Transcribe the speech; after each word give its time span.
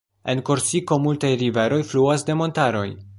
En 0.31 0.39
Korsiko 0.47 0.97
multaj 1.03 1.31
riveroj 1.43 1.81
fluas 1.93 2.29
de 2.31 2.41
montaroj. 2.41 2.87